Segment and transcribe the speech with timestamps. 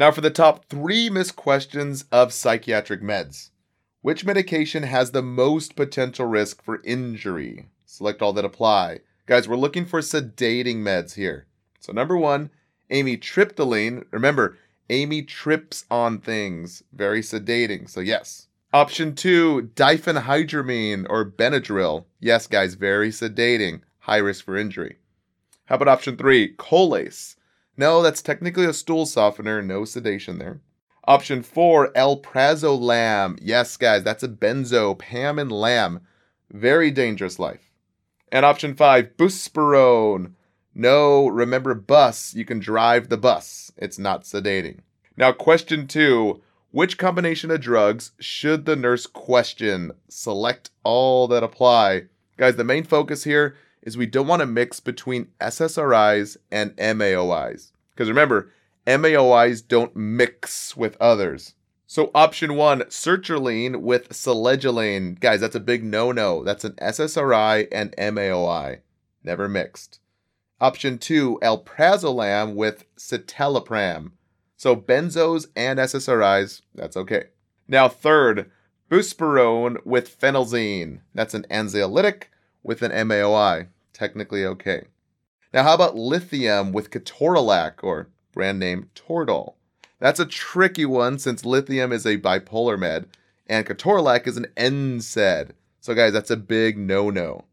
[0.00, 3.50] Now, for the top three missed questions of psychiatric meds.
[4.00, 7.68] Which medication has the most potential risk for injury?
[7.84, 9.00] Select all that apply.
[9.26, 11.44] Guys, we're looking for sedating meds here.
[11.80, 12.48] So, number one,
[12.90, 14.06] amitriptyline.
[14.10, 14.56] Remember,
[14.88, 16.82] Amy trips on things.
[16.94, 17.86] Very sedating.
[17.86, 18.46] So, yes.
[18.72, 22.06] Option two, diphenhydramine or Benadryl.
[22.20, 23.82] Yes, guys, very sedating.
[23.98, 24.96] High risk for injury.
[25.66, 27.36] How about option three, Colace?
[27.80, 29.62] No, that's technically a stool softener.
[29.62, 30.60] No sedation there.
[31.04, 33.38] Option four, alprazolam.
[33.40, 36.00] Yes, guys, that's a benzo, Pam and Lamb.
[36.50, 37.72] Very dangerous life.
[38.30, 40.34] And option five, buspirone.
[40.74, 42.34] No, remember bus.
[42.34, 43.72] You can drive the bus.
[43.78, 44.80] It's not sedating.
[45.16, 49.92] Now, question two Which combination of drugs should the nurse question?
[50.10, 52.08] Select all that apply.
[52.36, 57.72] Guys, the main focus here is we don't want to mix between SSRIs and MAOIs.
[57.90, 58.52] Because remember,
[58.86, 61.54] MAOIs don't mix with others.
[61.86, 65.18] So option one, sertraline with selegiline.
[65.18, 66.44] Guys, that's a big no-no.
[66.44, 68.80] That's an SSRI and MAOI.
[69.24, 69.98] Never mixed.
[70.60, 74.12] Option two, alprazolam with citalopram.
[74.56, 77.24] So benzos and SSRIs, that's okay.
[77.66, 78.50] Now third,
[78.90, 81.00] buspirone with phenelzine.
[81.14, 82.24] That's an anxiolytic
[82.62, 83.68] with an MAOI.
[83.92, 84.86] Technically okay.
[85.52, 89.54] Now how about lithium with ketorolac or brand name Toradol?
[89.98, 93.08] That's a tricky one since lithium is a bipolar med
[93.46, 95.50] and ketorolac is an NSAID.
[95.80, 97.44] So guys, that's a big no-no.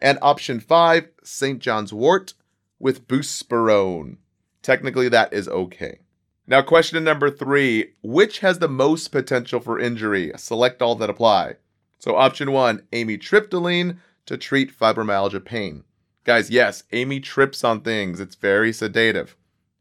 [0.00, 1.58] And option five, St.
[1.60, 2.34] John's wort
[2.78, 4.16] with buspirone.
[4.62, 5.98] Technically, that is okay.
[6.46, 10.32] Now, question number three Which has the most potential for injury?
[10.36, 11.56] Select all that apply.
[11.98, 15.84] So, option one, amitriptyline to treat fibromyalgia pain.
[16.24, 18.20] Guys, yes, Amy trips on things.
[18.20, 19.36] It's very sedative.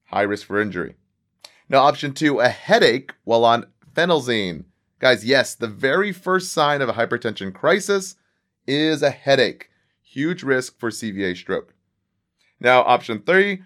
[0.05, 0.95] High risk for injury.
[1.67, 4.63] Now, option two, a headache while on phenelzine.
[4.99, 8.15] Guys, yes, the very first sign of a hypertension crisis
[8.65, 9.69] is a headache.
[10.01, 11.73] Huge risk for CVA stroke.
[12.57, 13.63] Now, option three,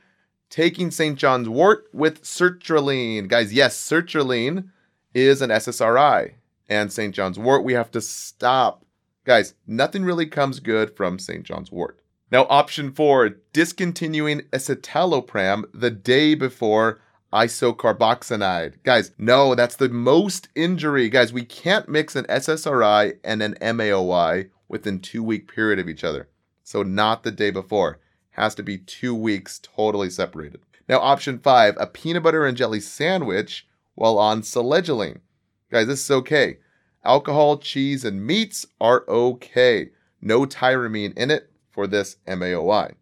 [0.50, 1.16] taking St.
[1.16, 3.28] John's wort with sertraline.
[3.28, 4.70] Guys, yes, sertraline
[5.14, 6.34] is an SSRI.
[6.68, 7.14] And St.
[7.14, 8.84] John's wort, we have to stop.
[9.24, 11.44] Guys, nothing really comes good from St.
[11.44, 12.02] John's wort.
[12.32, 17.02] Now, option four, discontinuing escitalopram the day before
[17.32, 18.84] isocarboxamide.
[18.84, 21.10] Guys, no, that's the most injury.
[21.10, 26.04] Guys, we can't mix an SSRI and an MAOI within two week period of each
[26.04, 26.30] other.
[26.64, 28.00] So not the day before.
[28.32, 30.62] Has to be two weeks totally separated.
[30.88, 35.20] Now, option five, a peanut butter and jelly sandwich while on selegiline.
[35.70, 36.58] Guys, this is okay.
[37.04, 39.90] Alcohol, cheese, and meats are okay.
[40.22, 42.94] No tyramine in it for this MAOI.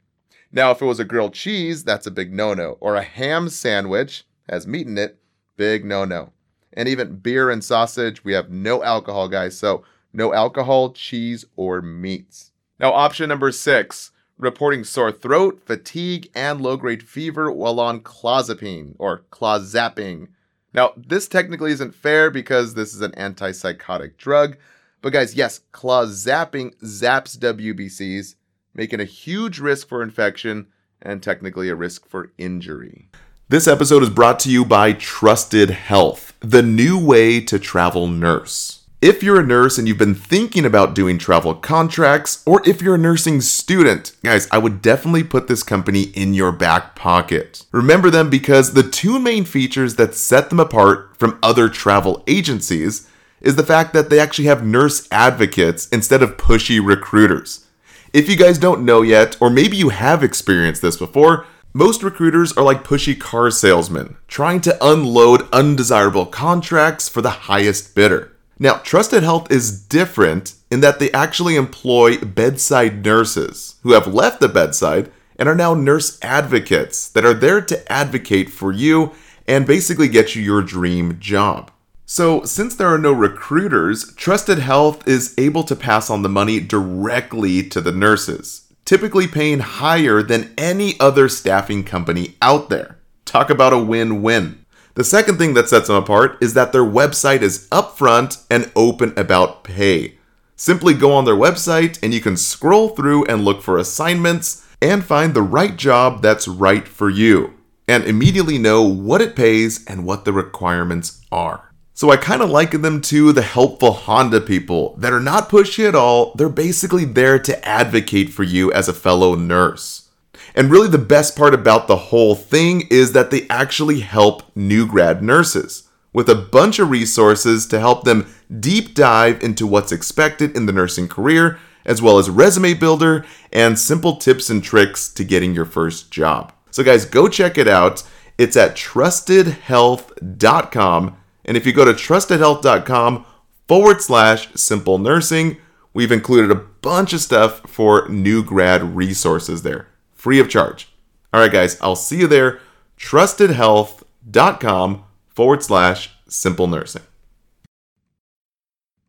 [0.51, 2.77] Now, if it was a grilled cheese, that's a big no no.
[2.79, 5.19] Or a ham sandwich has meat in it,
[5.57, 6.31] big no no.
[6.73, 9.57] And even beer and sausage, we have no alcohol, guys.
[9.57, 9.83] So
[10.13, 12.51] no alcohol, cheese, or meats.
[12.79, 18.95] Now, option number six reporting sore throat, fatigue, and low grade fever while on clozapine
[18.97, 20.29] or clozapine.
[20.73, 24.57] Now, this technically isn't fair because this is an antipsychotic drug.
[25.01, 28.35] But guys, yes, claw zapping zaps WBCs,
[28.73, 30.67] making a huge risk for infection
[31.01, 33.09] and technically a risk for injury.
[33.47, 38.78] This episode is brought to you by Trusted Health, the new way to travel nurse.
[39.01, 42.95] If you're a nurse and you've been thinking about doing travel contracts, or if you're
[42.95, 47.65] a nursing student, guys, I would definitely put this company in your back pocket.
[47.71, 53.07] Remember them because the two main features that set them apart from other travel agencies
[53.39, 57.67] is the fact that they actually have nurse advocates instead of pushy recruiters.
[58.11, 62.51] If you guys don't know yet, or maybe you have experienced this before, most recruiters
[62.57, 68.33] are like pushy car salesmen, trying to unload undesirable contracts for the highest bidder.
[68.61, 74.41] Now, Trusted Health is different in that they actually employ bedside nurses who have left
[74.41, 79.13] the bedside and are now nurse advocates that are there to advocate for you
[79.47, 81.71] and basically get you your dream job.
[82.05, 86.59] So, since there are no recruiters, Trusted Health is able to pass on the money
[86.59, 92.97] directly to the nurses, typically paying higher than any other staffing company out there.
[93.23, 94.65] Talk about a win win.
[94.99, 99.13] The second thing that sets them apart is that their website is upfront and open
[99.15, 100.15] about pay.
[100.57, 105.05] Simply go on their website and you can scroll through and look for assignments and
[105.05, 107.53] find the right job that's right for you,
[107.87, 111.71] and immediately know what it pays and what the requirements are.
[111.93, 115.87] So I kind of liken them to the helpful Honda people that are not pushy
[115.87, 116.33] at all.
[116.35, 120.08] They're basically there to advocate for you as a fellow nurse.
[120.55, 124.87] And really, the best part about the whole thing is that they actually help new
[124.87, 125.83] grad nurses
[126.13, 130.73] with a bunch of resources to help them deep dive into what's expected in the
[130.73, 135.65] nursing career, as well as resume builder and simple tips and tricks to getting your
[135.65, 136.51] first job.
[136.71, 138.03] So, guys, go check it out.
[138.37, 141.17] It's at trustedhealth.com.
[141.45, 143.25] And if you go to trustedhealth.com
[143.67, 145.57] forward slash simple nursing,
[145.93, 149.87] we've included a bunch of stuff for new grad resources there,
[150.19, 150.89] free of charge.
[151.33, 152.59] All right, guys, I'll see you there.
[152.97, 157.03] Trustedhealth.com forward slash simple nursing.